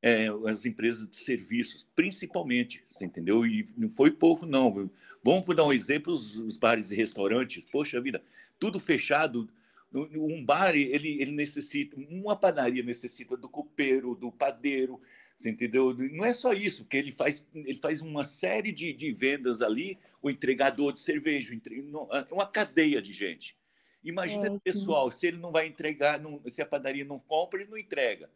é, 0.02 0.28
as 0.46 0.64
empresas 0.64 1.08
de 1.08 1.16
serviços, 1.16 1.86
principalmente, 1.94 2.82
você 2.88 3.04
entendeu? 3.04 3.46
E 3.46 3.68
não 3.76 3.90
foi 3.90 4.10
pouco, 4.10 4.46
não. 4.46 4.90
Vamos 5.22 5.54
dar 5.54 5.64
um 5.64 5.72
exemplo, 5.72 6.12
os, 6.12 6.36
os 6.36 6.56
bares 6.56 6.90
e 6.90 6.96
restaurantes, 6.96 7.64
poxa 7.66 8.00
vida, 8.00 8.22
tudo 8.58 8.80
fechado. 8.80 9.48
Um 9.92 10.44
bar, 10.44 10.74
ele, 10.76 11.20
ele 11.20 11.32
necessita, 11.32 11.96
uma 11.96 12.36
padaria 12.36 12.82
necessita 12.82 13.36
do 13.36 13.48
copeiro, 13.48 14.14
do 14.14 14.30
padeiro, 14.30 15.00
você 15.36 15.50
entendeu? 15.50 15.92
Não 16.12 16.24
é 16.24 16.32
só 16.32 16.52
isso, 16.52 16.84
porque 16.84 16.96
ele 16.96 17.10
faz, 17.10 17.46
ele 17.52 17.78
faz 17.78 18.00
uma 18.00 18.22
série 18.22 18.70
de, 18.70 18.92
de 18.92 19.12
vendas 19.12 19.60
ali, 19.60 19.98
o 20.22 20.30
entregador 20.30 20.92
de 20.92 21.00
cerveja, 21.00 21.54
é 21.54 22.32
uma 22.34 22.46
cadeia 22.46 23.02
de 23.02 23.12
gente. 23.12 23.56
Imagina 24.04 24.46
é, 24.46 24.50
o 24.50 24.60
pessoal, 24.60 25.10
se 25.10 25.26
ele 25.26 25.38
não 25.38 25.50
vai 25.50 25.66
entregar, 25.66 26.20
não, 26.20 26.40
se 26.48 26.62
a 26.62 26.66
padaria 26.66 27.04
não 27.04 27.18
compra, 27.18 27.60
ele 27.60 27.70
não 27.70 27.76
entrega. 27.78 28.30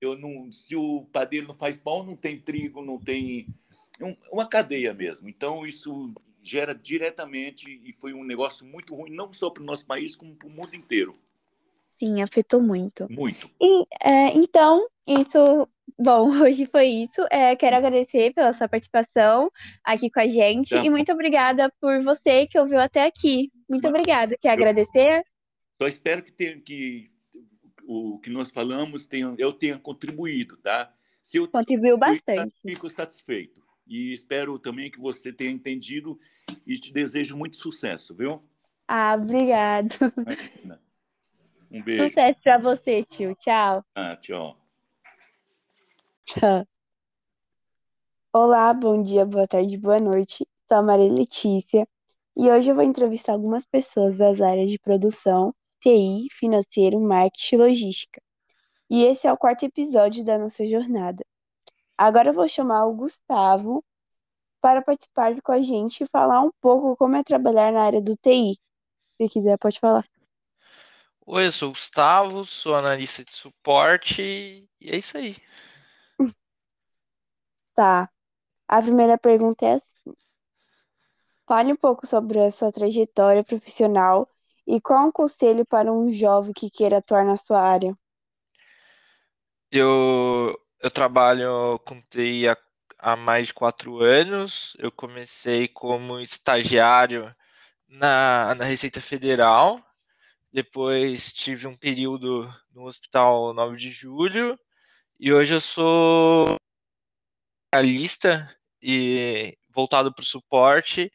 Eu 0.00 0.18
não, 0.18 0.50
se 0.50 0.74
o 0.74 1.04
padeiro 1.12 1.46
não 1.46 1.54
faz 1.54 1.76
pão, 1.76 2.02
não 2.02 2.16
tem 2.16 2.40
trigo, 2.40 2.82
não 2.82 2.98
tem. 2.98 3.46
É 4.00 4.16
uma 4.32 4.48
cadeia 4.48 4.92
mesmo. 4.94 5.28
Então, 5.28 5.66
isso 5.66 6.12
gera 6.42 6.74
diretamente 6.74 7.80
e 7.84 7.92
foi 7.92 8.12
um 8.12 8.24
negócio 8.24 8.64
muito 8.66 8.94
ruim, 8.94 9.10
não 9.10 9.32
só 9.32 9.50
para 9.50 9.62
o 9.62 9.66
nosso 9.66 9.86
país, 9.86 10.16
como 10.16 10.34
para 10.34 10.48
o 10.48 10.50
mundo 10.50 10.74
inteiro. 10.74 11.12
Sim, 11.90 12.22
afetou 12.22 12.62
muito. 12.62 13.06
Muito. 13.10 13.50
E, 13.60 13.84
é, 14.02 14.34
então, 14.34 14.88
isso. 15.06 15.68
Bom, 15.98 16.30
hoje 16.40 16.64
foi 16.64 16.86
isso. 16.86 17.20
É, 17.30 17.54
quero 17.54 17.76
agradecer 17.76 18.32
pela 18.32 18.54
sua 18.54 18.68
participação 18.68 19.50
aqui 19.84 20.10
com 20.10 20.20
a 20.20 20.26
gente 20.26 20.70
tá. 20.70 20.82
e 20.82 20.88
muito 20.88 21.12
obrigada 21.12 21.70
por 21.78 22.00
você 22.02 22.46
que 22.46 22.58
ouviu 22.58 22.80
até 22.80 23.04
aqui. 23.04 23.50
Muito 23.68 23.86
obrigada. 23.86 24.34
Quer 24.40 24.50
agradecer? 24.50 25.22
Só 25.80 25.86
espero 25.86 26.22
que 26.22 26.32
tenha 26.32 26.58
que 26.58 27.09
o 27.90 28.20
que 28.20 28.30
nós 28.30 28.52
falamos 28.52 29.04
tenha, 29.04 29.34
eu 29.36 29.52
tenha 29.52 29.76
contribuído, 29.76 30.56
tá? 30.58 30.94
Se 31.20 31.38
eu 31.38 31.48
Contribuiu 31.48 31.98
bastante. 31.98 32.54
Fico 32.62 32.88
satisfeito. 32.88 33.60
E 33.84 34.12
espero 34.12 34.60
também 34.60 34.88
que 34.88 35.00
você 35.00 35.32
tenha 35.32 35.50
entendido 35.50 36.18
e 36.64 36.78
te 36.78 36.92
desejo 36.92 37.36
muito 37.36 37.56
sucesso, 37.56 38.14
viu? 38.14 38.40
Ah, 38.86 39.16
obrigado. 39.20 39.92
Imagina. 40.16 40.80
Um 41.68 41.82
beijo. 41.82 42.08
Sucesso 42.08 42.40
para 42.44 42.58
você, 42.58 43.02
tio. 43.02 43.34
Tchau. 43.34 43.84
Ah, 43.92 44.14
tchau. 44.14 44.56
Tchau. 46.24 46.66
Olá, 48.32 48.72
bom 48.72 49.02
dia, 49.02 49.26
boa 49.26 49.48
tarde, 49.48 49.76
boa 49.76 49.98
noite. 49.98 50.46
Sou 50.68 50.78
a 50.78 50.82
Maria 50.82 51.12
Letícia 51.12 51.88
e 52.36 52.48
hoje 52.48 52.70
eu 52.70 52.76
vou 52.76 52.84
entrevistar 52.84 53.32
algumas 53.32 53.64
pessoas 53.64 54.18
das 54.18 54.40
áreas 54.40 54.70
de 54.70 54.78
produção 54.78 55.52
TI, 55.80 56.28
financeiro, 56.30 57.00
marketing 57.00 57.54
e 57.54 57.58
logística. 57.58 58.22
E 58.88 59.04
esse 59.04 59.26
é 59.26 59.32
o 59.32 59.38
quarto 59.38 59.64
episódio 59.64 60.24
da 60.24 60.38
nossa 60.38 60.66
jornada. 60.66 61.24
Agora 61.96 62.30
eu 62.30 62.34
vou 62.34 62.48
chamar 62.48 62.86
o 62.86 62.94
Gustavo 62.94 63.84
para 64.60 64.82
participar 64.82 65.40
com 65.42 65.52
a 65.52 65.62
gente 65.62 66.04
e 66.04 66.08
falar 66.08 66.42
um 66.42 66.50
pouco 66.60 66.96
como 66.96 67.16
é 67.16 67.22
trabalhar 67.22 67.72
na 67.72 67.82
área 67.82 68.00
do 68.00 68.16
TI. 68.16 68.58
Se 69.16 69.28
quiser, 69.28 69.58
pode 69.58 69.78
falar. 69.78 70.04
Oi, 71.26 71.46
eu 71.46 71.52
sou 71.52 71.68
o 71.68 71.72
Gustavo, 71.72 72.44
sou 72.44 72.74
analista 72.74 73.24
de 73.24 73.34
suporte 73.34 74.22
e 74.80 74.90
é 74.90 74.96
isso 74.96 75.16
aí. 75.16 75.36
Tá. 77.72 78.10
A 78.68 78.82
primeira 78.82 79.16
pergunta 79.16 79.64
é 79.64 79.74
assim: 79.74 80.14
fale 81.46 81.72
um 81.72 81.76
pouco 81.76 82.06
sobre 82.06 82.40
a 82.40 82.50
sua 82.50 82.70
trajetória 82.72 83.44
profissional 83.44 84.28
e 84.70 84.80
qual 84.80 85.08
um 85.08 85.10
conselho 85.10 85.66
para 85.66 85.92
um 85.92 86.12
jovem 86.12 86.52
que 86.52 86.70
queira 86.70 86.98
atuar 86.98 87.24
na 87.24 87.36
sua 87.36 87.60
área? 87.60 87.92
Eu, 89.68 90.56
eu 90.80 90.90
trabalho 90.92 91.76
com 91.80 92.00
TI 92.02 92.48
há, 92.48 92.56
há 92.96 93.16
mais 93.16 93.48
de 93.48 93.54
quatro 93.54 93.98
anos. 94.00 94.76
Eu 94.78 94.92
comecei 94.92 95.66
como 95.66 96.20
estagiário 96.20 97.34
na, 97.88 98.54
na 98.54 98.64
Receita 98.64 99.00
Federal. 99.00 99.84
Depois 100.52 101.32
tive 101.32 101.66
um 101.66 101.76
período 101.76 102.48
no 102.72 102.84
Hospital 102.86 103.52
9 103.52 103.76
de 103.76 103.90
Julho. 103.90 104.56
E 105.18 105.32
hoje 105.32 105.54
eu 105.54 105.60
sou 105.60 106.56
analista 107.72 108.48
e 108.80 109.58
voltado 109.68 110.14
para 110.14 110.22
o 110.22 110.26
suporte 110.26 111.12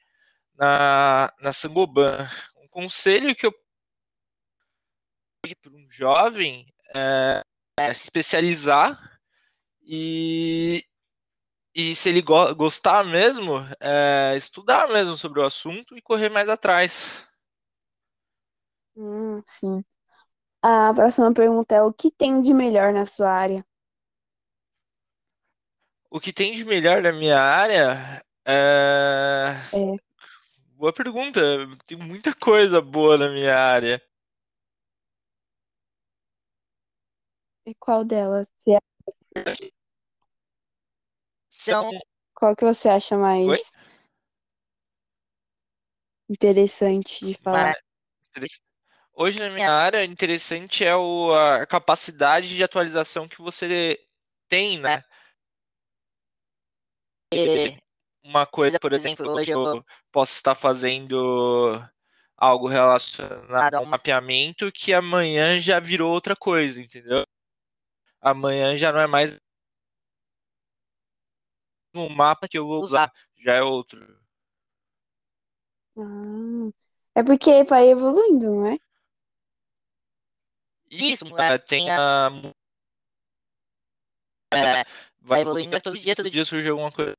na, 0.57 1.29
na 1.39 1.53
Sangoban, 1.53 2.17
conselho 2.75 3.33
que 3.33 3.45
eu 3.45 3.53
para 5.61 5.71
um 5.71 5.89
jovem 5.89 6.67
é, 6.93 7.41
é 7.79 7.93
se 7.93 8.03
especializar 8.03 8.99
e, 9.81 10.83
e 11.73 11.95
se 11.95 12.09
ele 12.09 12.21
go 12.21 12.53
gostar 12.53 13.05
mesmo, 13.05 13.59
é, 13.79 14.35
estudar 14.35 14.89
mesmo 14.89 15.15
sobre 15.15 15.39
o 15.39 15.45
assunto 15.45 15.95
e 15.95 16.01
correr 16.01 16.27
mais 16.27 16.49
atrás. 16.49 17.25
Hum, 18.97 19.41
sim. 19.45 19.85
A 20.61 20.93
próxima 20.93 21.33
pergunta 21.33 21.75
é: 21.75 21.81
o 21.81 21.93
que 21.93 22.11
tem 22.11 22.41
de 22.41 22.53
melhor 22.53 22.91
na 22.91 23.05
sua 23.05 23.29
área? 23.29 23.65
O 26.09 26.19
que 26.19 26.33
tem 26.33 26.55
de 26.55 26.65
melhor 26.65 27.01
na 27.01 27.13
minha 27.13 27.39
área 27.39 28.25
é... 28.45 29.53
é 29.73 30.04
boa 30.85 30.93
pergunta. 30.93 31.41
Tem 31.87 31.97
muita 31.97 32.33
coisa 32.35 32.79
boa 32.79 33.17
na 33.17 33.29
minha 33.29 33.57
área. 33.57 33.99
E 37.65 37.73
qual 37.73 38.05
delas? 38.05 38.45
São 41.49 41.89
Qual 42.35 42.55
que 42.55 42.63
você 42.63 42.89
acha 42.89 43.17
mais 43.17 43.47
Oi? 43.47 43.57
interessante 46.29 47.25
de 47.25 47.33
falar? 47.33 47.73
Mas, 48.35 48.59
hoje 49.13 49.39
na 49.39 49.49
minha 49.49 49.71
área, 49.71 50.05
interessante 50.05 50.85
é 50.85 50.95
o, 50.95 51.33
a 51.33 51.65
capacidade 51.65 52.55
de 52.55 52.63
atualização 52.63 53.27
que 53.27 53.41
você 53.41 53.99
tem, 54.47 54.77
né? 54.77 55.01
Uma 58.25 58.47
coisa, 58.47 58.79
por 58.79 58.91
exemplo, 58.91 59.29
hoje 59.29 59.51
eu 59.51 59.85
posso 60.11 60.33
estar 60.33 60.55
fazendo 60.55 61.79
algo 62.35 62.67
relacionado 62.67 63.75
ao 63.75 63.85
mapeamento 63.85 64.71
que 64.71 64.91
amanhã 64.91 65.59
já 65.59 65.79
virou 65.79 66.11
outra 66.11 66.35
coisa, 66.35 66.81
entendeu? 66.81 67.23
Amanhã 68.19 68.75
já 68.75 68.91
não 68.91 68.99
é 68.99 69.05
mais 69.05 69.39
um 71.93 72.09
mapa 72.09 72.47
que 72.47 72.57
eu 72.57 72.65
vou 72.65 72.81
usar, 72.81 73.13
já 73.37 73.53
é 73.53 73.61
outro. 73.61 74.03
Ah, 75.95 76.71
é 77.13 77.23
porque 77.23 77.63
vai 77.63 77.89
evoluindo, 77.89 78.47
não 78.47 78.65
é? 78.65 78.77
Isso, 80.89 81.25
é, 81.37 81.59
tem 81.59 81.91
a. 81.91 82.31
É, 84.51 84.83
vai 85.21 85.41
evoluindo 85.41 85.79
todo 85.79 85.99
dia, 85.99 86.15
todo 86.15 86.31
dia 86.31 86.43
surge 86.43 86.67
alguma 86.67 86.91
coisa 86.91 87.15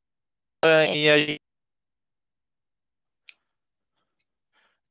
e 0.65 1.11
a 1.11 1.17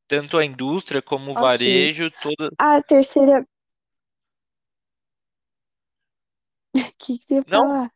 tanto 0.07 0.37
a 0.37 0.45
indústria 0.45 1.01
como 1.01 1.31
o 1.31 1.33
Ok. 1.33 1.41
varejo, 1.41 2.11
toda. 2.21 2.51
A 2.59 2.81
terceira. 2.81 3.45
O 6.75 6.93
que 6.97 7.17
que 7.17 7.23
você 7.25 7.35
ia 7.35 7.43
Não. 7.47 7.59
falar? 7.61 7.91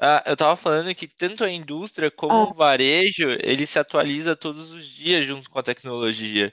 Ah, 0.00 0.22
eu 0.26 0.36
tava 0.36 0.56
falando 0.56 0.92
que 0.94 1.06
tanto 1.06 1.44
a 1.44 1.50
indústria 1.50 2.10
como 2.10 2.34
Ah. 2.34 2.48
o 2.50 2.54
varejo, 2.54 3.30
ele 3.40 3.66
se 3.66 3.78
atualiza 3.78 4.34
todos 4.34 4.72
os 4.72 4.86
dias 4.86 5.24
junto 5.24 5.48
com 5.48 5.58
a 5.58 5.62
tecnologia. 5.62 6.52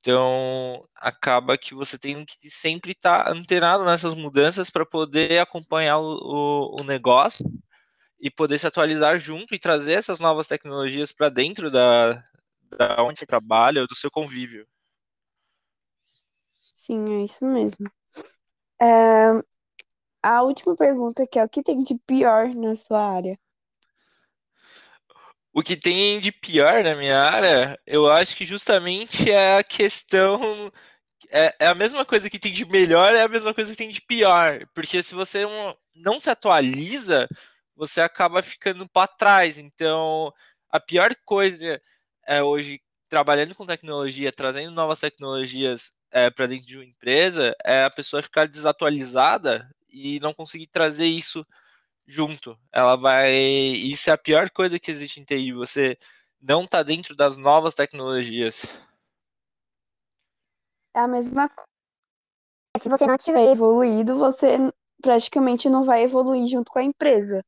Então, 0.00 0.82
acaba 0.96 1.56
que 1.58 1.74
você 1.74 1.98
tem 1.98 2.24
que 2.24 2.50
sempre 2.50 2.92
estar 2.92 3.28
antenado 3.30 3.84
nessas 3.84 4.14
mudanças 4.14 4.70
para 4.70 4.86
poder 4.86 5.40
acompanhar 5.40 5.98
o, 5.98 6.76
o, 6.76 6.80
o 6.80 6.84
negócio 6.84 7.44
e 8.20 8.30
poder 8.30 8.58
se 8.58 8.66
atualizar 8.66 9.18
junto 9.18 9.54
e 9.54 9.58
trazer 9.58 9.92
essas 9.92 10.18
novas 10.18 10.46
tecnologias 10.46 11.12
para 11.12 11.28
dentro 11.28 11.70
da, 11.70 12.22
da 12.76 13.02
onde 13.02 13.18
você 13.18 13.26
trabalha, 13.26 13.86
do 13.86 13.94
seu 13.94 14.10
convívio. 14.10 14.66
Sim, 16.74 17.20
é 17.20 17.24
isso 17.24 17.44
mesmo. 17.44 17.90
É, 18.80 19.30
a 20.22 20.42
última 20.42 20.76
pergunta 20.76 21.26
que 21.26 21.38
é 21.38 21.44
o 21.44 21.48
que 21.48 21.62
tem 21.62 21.82
de 21.82 21.94
pior 22.06 22.54
na 22.54 22.74
sua 22.74 23.02
área? 23.02 23.38
O 25.52 25.62
que 25.62 25.76
tem 25.76 26.20
de 26.20 26.30
pior 26.30 26.84
na 26.84 26.94
minha 26.94 27.18
área, 27.18 27.78
eu 27.86 28.10
acho 28.10 28.36
que 28.36 28.44
justamente 28.44 29.30
é 29.30 29.58
a 29.58 29.64
questão. 29.64 30.72
É, 31.30 31.54
é 31.58 31.66
a 31.66 31.74
mesma 31.74 32.04
coisa 32.04 32.30
que 32.30 32.38
tem 32.38 32.52
de 32.52 32.64
melhor, 32.64 33.14
é 33.14 33.22
a 33.22 33.28
mesma 33.28 33.52
coisa 33.52 33.70
que 33.70 33.76
tem 33.76 33.90
de 33.90 34.00
pior. 34.00 34.66
Porque 34.74 35.02
se 35.02 35.14
você 35.14 35.42
não, 35.42 35.76
não 35.94 36.20
se 36.20 36.30
atualiza, 36.30 37.28
você 37.78 38.00
acaba 38.00 38.42
ficando 38.42 38.88
para 38.88 39.06
trás. 39.06 39.56
Então, 39.56 40.34
a 40.68 40.80
pior 40.80 41.14
coisa 41.24 41.80
é 42.26 42.42
hoje, 42.42 42.82
trabalhando 43.08 43.54
com 43.54 43.64
tecnologia, 43.64 44.32
trazendo 44.32 44.72
novas 44.72 44.98
tecnologias 44.98 45.92
é, 46.10 46.28
para 46.28 46.48
dentro 46.48 46.66
de 46.66 46.76
uma 46.76 46.84
empresa, 46.84 47.54
é 47.64 47.84
a 47.84 47.90
pessoa 47.90 48.22
ficar 48.22 48.48
desatualizada 48.48 49.70
e 49.88 50.18
não 50.20 50.34
conseguir 50.34 50.66
trazer 50.66 51.06
isso 51.06 51.46
junto. 52.04 52.58
Ela 52.72 52.96
vai. 52.96 53.32
Isso 53.32 54.10
é 54.10 54.12
a 54.12 54.18
pior 54.18 54.50
coisa 54.50 54.78
que 54.78 54.90
existe 54.90 55.20
em 55.20 55.24
TI. 55.24 55.52
Você 55.52 55.96
não 56.40 56.66
tá 56.66 56.82
dentro 56.82 57.14
das 57.14 57.36
novas 57.36 57.74
tecnologias. 57.74 58.66
É 60.94 61.00
a 61.00 61.06
mesma 61.06 61.48
coisa. 61.48 61.68
Se 62.80 62.88
você 62.88 63.06
não 63.06 63.16
tiver 63.16 63.50
evoluído, 63.50 64.16
você 64.16 64.56
praticamente 65.00 65.68
não 65.68 65.84
vai 65.84 66.02
evoluir 66.02 66.46
junto 66.46 66.70
com 66.70 66.78
a 66.78 66.82
empresa. 66.82 67.44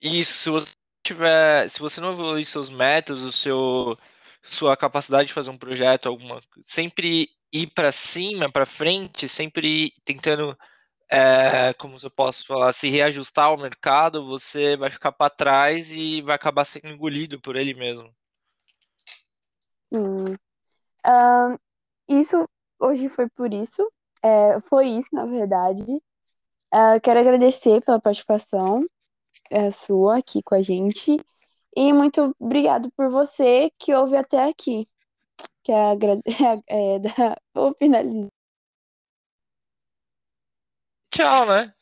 Isso, 0.00 0.34
se 0.34 0.50
você 0.50 0.74
tiver, 1.02 1.68
se 1.68 1.80
você 1.80 2.00
não 2.00 2.12
evoluir 2.12 2.44
seus 2.46 2.68
métodos, 2.68 3.22
o 3.22 3.32
seu, 3.32 3.96
sua 4.42 4.76
capacidade 4.76 5.28
de 5.28 5.34
fazer 5.34 5.50
um 5.50 5.58
projeto, 5.58 6.08
alguma, 6.08 6.40
sempre 6.64 7.28
ir 7.52 7.68
para 7.68 7.92
cima, 7.92 8.50
para 8.50 8.66
frente, 8.66 9.28
sempre 9.28 9.92
tentando, 10.04 10.56
é, 11.10 11.72
como 11.74 11.96
eu 12.02 12.10
posso 12.10 12.46
falar, 12.46 12.72
se 12.72 12.88
reajustar 12.88 13.46
ao 13.46 13.56
mercado, 13.56 14.26
você 14.26 14.76
vai 14.76 14.90
ficar 14.90 15.12
para 15.12 15.30
trás 15.30 15.90
e 15.90 16.20
vai 16.22 16.34
acabar 16.34 16.64
sendo 16.64 16.88
engolido 16.88 17.40
por 17.40 17.56
ele 17.56 17.74
mesmo. 17.74 18.12
Ahn, 21.04 21.56
isso 22.08 22.48
hoje 22.80 23.08
foi 23.08 23.28
por 23.30 23.54
isso. 23.54 23.90
É, 24.22 24.58
foi 24.60 24.88
isso, 24.88 25.08
na 25.12 25.24
verdade. 25.24 25.84
Ah, 26.72 26.98
quero 27.00 27.20
agradecer 27.20 27.80
pela 27.84 28.00
participação 28.00 28.84
é, 29.50 29.70
sua 29.70 30.18
aqui 30.18 30.42
com 30.42 30.54
a 30.54 30.60
gente. 30.62 31.16
E 31.76 31.92
muito 31.92 32.34
obrigado 32.40 32.90
por 32.96 33.10
você 33.10 33.70
que 33.78 33.94
ouve 33.94 34.16
até 34.16 34.44
aqui. 34.48 34.88
Que 35.64 35.72
é, 35.72 35.90
agra- 35.92 36.20
é, 36.68 36.98
da... 37.00 37.36
Vou 37.54 37.74
finalizar. 37.74 38.30
Tchau, 41.10 41.46
né? 41.46 41.74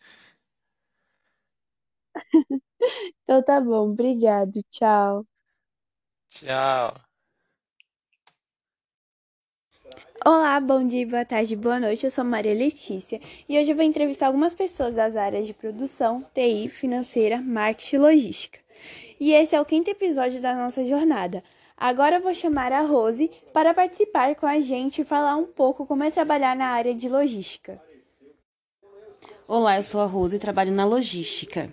Então 3.24 3.42
tá 3.44 3.61
bom, 3.61 3.90
obrigado, 3.90 4.62
tchau. 4.70 5.27
Tchau. 6.29 6.92
Olá, 10.26 10.58
bom 10.58 10.87
dia, 10.87 11.06
boa 11.06 11.22
tarde, 11.22 11.54
boa 11.54 11.78
noite. 11.78 12.06
Eu 12.06 12.10
sou 12.10 12.24
Maria 12.24 12.54
Letícia 12.54 13.20
e 13.46 13.58
hoje 13.58 13.70
eu 13.70 13.76
vou 13.76 13.84
entrevistar 13.84 14.28
algumas 14.28 14.54
pessoas 14.54 14.94
das 14.94 15.16
áreas 15.16 15.46
de 15.46 15.52
produção, 15.52 16.24
TI, 16.32 16.66
financeira, 16.70 17.42
marketing 17.42 17.96
e 17.96 17.98
logística. 17.98 18.58
E 19.20 19.34
esse 19.34 19.54
é 19.54 19.60
o 19.60 19.66
quinto 19.66 19.90
episódio 19.90 20.40
da 20.40 20.54
nossa 20.54 20.82
jornada. 20.87 21.44
Agora 21.76 22.16
eu 22.16 22.22
vou 22.22 22.32
chamar 22.32 22.72
a 22.72 22.80
Rose 22.80 23.30
para 23.52 23.74
participar 23.74 24.34
com 24.34 24.46
a 24.46 24.58
gente 24.60 25.02
e 25.02 25.04
falar 25.04 25.37
um 25.37 25.44
pouco 25.44 25.84
como 25.84 26.02
é 26.02 26.10
trabalhar 26.10 26.56
na 26.56 26.68
área 26.68 26.94
de 26.94 27.06
logística. 27.06 27.78
Olá, 29.46 29.76
eu 29.76 29.82
sou 29.82 30.00
a 30.00 30.06
Rose 30.06 30.37
e 30.37 30.38
trabalho 30.38 30.72
na 30.72 30.87
logística. 30.87 31.70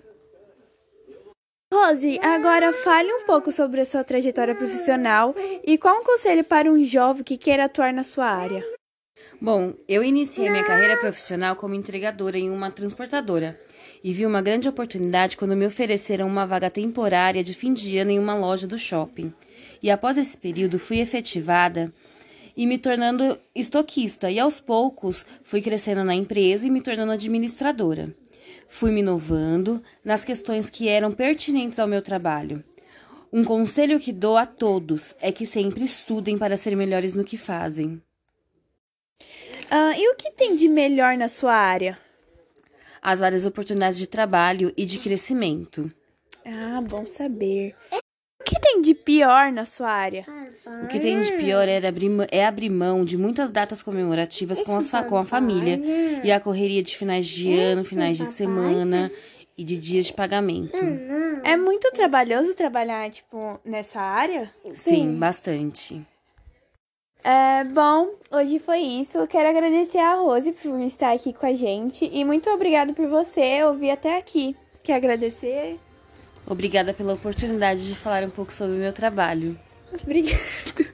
Rose, 1.72 2.18
agora 2.20 2.70
fale 2.70 3.10
um 3.10 3.24
pouco 3.24 3.50
sobre 3.50 3.80
a 3.80 3.86
sua 3.86 4.04
trajetória 4.04 4.54
profissional 4.54 5.34
e 5.64 5.78
qual 5.78 6.02
um 6.02 6.04
conselho 6.04 6.44
para 6.44 6.70
um 6.70 6.84
jovem 6.84 7.24
que 7.24 7.38
queira 7.38 7.64
atuar 7.64 7.94
na 7.94 8.02
sua 8.02 8.26
área. 8.26 8.62
Bom, 9.40 9.72
eu 9.88 10.04
iniciei 10.04 10.50
minha 10.50 10.66
carreira 10.66 10.98
profissional 10.98 11.56
como 11.56 11.72
entregadora 11.74 12.36
em 12.36 12.50
uma 12.50 12.70
transportadora 12.70 13.58
e 14.04 14.12
vi 14.12 14.26
uma 14.26 14.42
grande 14.42 14.68
oportunidade 14.68 15.34
quando 15.34 15.56
me 15.56 15.64
ofereceram 15.64 16.26
uma 16.26 16.46
vaga 16.46 16.68
temporária 16.68 17.42
de 17.42 17.54
fim 17.54 17.72
de 17.72 17.96
ano 17.96 18.10
em 18.10 18.18
uma 18.18 18.34
loja 18.34 18.66
do 18.66 18.76
shopping. 18.76 19.32
E 19.82 19.90
após 19.90 20.18
esse 20.18 20.36
período 20.36 20.78
fui 20.78 21.00
efetivada 21.00 21.90
e 22.54 22.66
me 22.66 22.76
tornando 22.76 23.38
estoquista, 23.54 24.30
e 24.30 24.38
aos 24.38 24.60
poucos 24.60 25.24
fui 25.42 25.62
crescendo 25.62 26.04
na 26.04 26.14
empresa 26.14 26.66
e 26.66 26.70
me 26.70 26.82
tornando 26.82 27.12
administradora. 27.12 28.14
Fui 28.72 28.90
me 28.90 29.00
inovando 29.00 29.82
nas 30.02 30.24
questões 30.24 30.70
que 30.70 30.88
eram 30.88 31.12
pertinentes 31.12 31.78
ao 31.78 31.86
meu 31.86 32.00
trabalho. 32.00 32.64
Um 33.30 33.44
conselho 33.44 34.00
que 34.00 34.10
dou 34.10 34.38
a 34.38 34.46
todos 34.46 35.14
é 35.20 35.30
que 35.30 35.44
sempre 35.44 35.84
estudem 35.84 36.38
para 36.38 36.56
ser 36.56 36.74
melhores 36.74 37.12
no 37.12 37.22
que 37.22 37.36
fazem. 37.36 38.02
Ah, 39.70 39.92
e 39.94 40.08
o 40.08 40.16
que 40.16 40.30
tem 40.30 40.56
de 40.56 40.70
melhor 40.70 41.18
na 41.18 41.28
sua 41.28 41.54
área? 41.54 41.98
As 43.02 43.20
várias 43.20 43.44
oportunidades 43.44 43.98
de 43.98 44.06
trabalho 44.06 44.72
e 44.74 44.86
de 44.86 44.98
crescimento. 44.98 45.92
Ah, 46.42 46.80
bom 46.80 47.04
saber. 47.04 47.76
O 47.92 48.42
que 48.42 48.58
tem 48.58 48.80
de 48.80 48.94
pior 48.94 49.52
na 49.52 49.66
sua 49.66 49.90
área? 49.90 50.24
O 50.82 50.86
que 50.86 50.98
tem 50.98 51.20
de 51.20 51.32
pior 51.32 51.68
é 51.68 51.86
abrir, 51.86 52.10
é 52.30 52.46
abrir 52.46 52.70
mão 52.70 53.04
de 53.04 53.16
muitas 53.16 53.50
datas 53.50 53.82
comemorativas 53.82 54.62
com, 54.62 54.76
as 54.76 54.90
com 54.90 55.16
a 55.16 55.24
família 55.24 55.80
e 56.24 56.30
a 56.30 56.40
correria 56.40 56.82
de 56.82 56.96
finais 56.96 57.26
de 57.26 57.52
ano, 57.58 57.84
finais 57.84 58.16
de 58.16 58.24
semana 58.24 59.10
e 59.56 59.64
de 59.64 59.78
dias 59.78 60.06
de 60.06 60.12
pagamento. 60.12 60.76
É 61.44 61.56
muito 61.56 61.90
trabalhoso 61.90 62.54
trabalhar, 62.54 63.10
tipo, 63.10 63.60
nessa 63.64 64.00
área? 64.00 64.50
Sim, 64.74 65.18
bastante. 65.18 66.00
É, 67.24 67.62
bom, 67.64 68.10
hoje 68.32 68.58
foi 68.58 68.78
isso. 68.78 69.24
Quero 69.28 69.48
agradecer 69.48 69.98
a 69.98 70.14
Rose 70.14 70.52
por 70.52 70.80
estar 70.80 71.12
aqui 71.12 71.32
com 71.32 71.46
a 71.46 71.54
gente 71.54 72.10
e 72.12 72.24
muito 72.24 72.50
obrigado 72.50 72.94
por 72.94 73.06
você 73.06 73.62
ouvir 73.62 73.90
até 73.90 74.18
aqui. 74.18 74.56
Quer 74.82 74.94
agradecer? 74.94 75.78
Obrigada 76.44 76.92
pela 76.92 77.14
oportunidade 77.14 77.88
de 77.88 77.94
falar 77.94 78.24
um 78.24 78.30
pouco 78.30 78.52
sobre 78.52 78.74
o 78.74 78.80
meu 78.80 78.92
trabalho. 78.92 79.56
Obrigada. 79.92 80.92